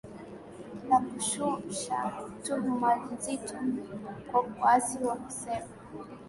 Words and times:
na 0.87 0.97
kushusha 1.07 1.97
tuhma 2.43 2.91
nzito 3.13 3.57
kwa 4.27 4.39
waasi 4.61 4.97
na 5.05 5.15
kusema 5.23 5.71